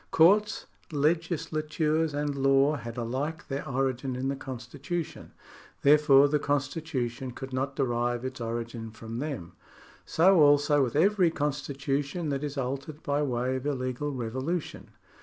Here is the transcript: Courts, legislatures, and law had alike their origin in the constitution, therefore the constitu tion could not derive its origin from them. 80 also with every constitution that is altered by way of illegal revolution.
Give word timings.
Courts, 0.09 0.65
legislatures, 0.91 2.11
and 2.15 2.33
law 2.35 2.75
had 2.75 2.97
alike 2.97 3.47
their 3.47 3.69
origin 3.69 4.15
in 4.15 4.29
the 4.29 4.35
constitution, 4.35 5.31
therefore 5.83 6.27
the 6.27 6.39
constitu 6.39 7.07
tion 7.07 7.29
could 7.29 7.53
not 7.53 7.75
derive 7.75 8.25
its 8.25 8.41
origin 8.41 8.89
from 8.89 9.19
them. 9.19 9.51
80 10.07 10.21
also 10.31 10.83
with 10.83 10.95
every 10.95 11.29
constitution 11.29 12.29
that 12.29 12.43
is 12.43 12.57
altered 12.57 13.03
by 13.03 13.21
way 13.21 13.55
of 13.57 13.67
illegal 13.67 14.11
revolution. 14.11 14.89